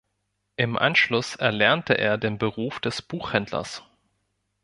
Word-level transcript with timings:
Im 0.55 0.77
Anschluss 0.79 1.35
erlernte 1.35 1.95
er 1.95 2.17
den 2.17 2.39
Beruf 2.39 2.79
des 2.79 3.03
Buchhändlers. 3.03 3.83